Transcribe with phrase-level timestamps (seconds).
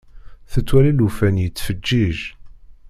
[0.51, 2.19] Tettwali llufan yettfeǧiǧ.